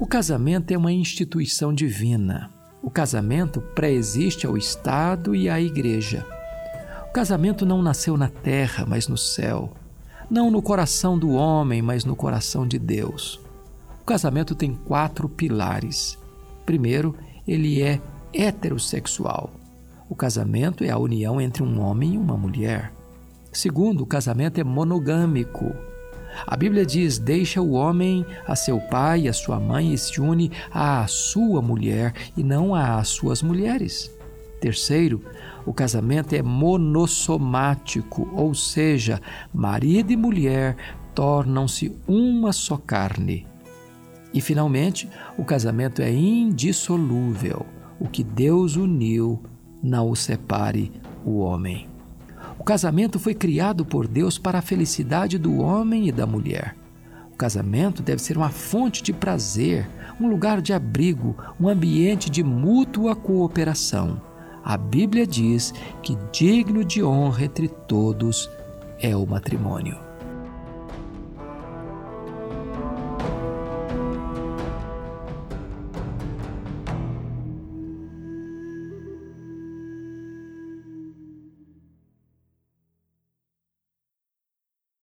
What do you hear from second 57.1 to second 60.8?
O casamento deve ser uma fonte de prazer, um lugar de